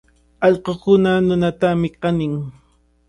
[0.45, 0.93] Allquqa
[1.25, 2.33] nunatami kanin.